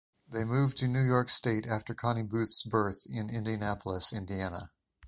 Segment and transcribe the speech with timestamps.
[0.27, 4.71] They moved to New York state after Connie Booth's birth in Indianapolis, Indiana.